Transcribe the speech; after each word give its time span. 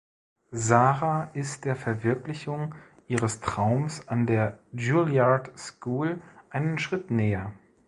Sara 0.51 1.25
ist 1.35 1.63
der 1.63 1.75
Verwirklichung 1.75 2.73
ihres 3.07 3.39
Traums 3.39 4.07
an 4.07 4.25
der 4.25 4.57
Juilliard 4.73 5.51
School 5.59 6.19
einen 6.49 6.79
Schritt 6.79 7.11
näher. 7.11 7.53